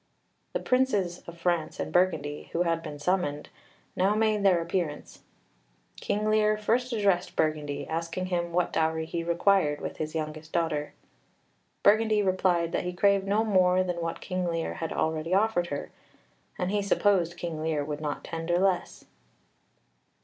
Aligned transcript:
The 0.53 0.59
Princes 0.59 1.19
of 1.27 1.37
France 1.37 1.79
and 1.79 1.93
Burgundy, 1.93 2.49
who 2.53 2.63
had 2.63 2.81
been 2.81 2.97
summoned, 2.97 3.49
now 3.95 4.15
made 4.15 4.41
their 4.41 4.59
appearance. 4.59 5.21
King 5.97 6.27
Lear 6.27 6.57
first 6.57 6.91
addressed 6.91 7.35
Burgundy, 7.35 7.87
asking 7.87 8.25
him 8.25 8.51
what 8.51 8.73
dowry 8.73 9.05
he 9.05 9.23
required 9.23 9.79
with 9.79 9.97
his 9.97 10.15
youngest 10.15 10.51
daughter. 10.51 10.95
Burgundy 11.83 12.23
replied 12.23 12.71
that 12.71 12.83
he 12.83 12.93
craved 12.93 13.27
no 13.27 13.43
more 13.43 13.83
than 13.83 14.01
what 14.01 14.21
King 14.21 14.43
Lear 14.47 14.73
had 14.73 14.91
already 14.91 15.35
offered 15.35 15.69
with 15.69 15.79
her, 15.79 15.91
and 16.57 16.71
he 16.71 16.81
supposed 16.81 17.37
King 17.37 17.61
Lear 17.61 17.85
would 17.85 18.01
not 18.01 18.23
tender 18.23 18.57
less. 18.57 19.05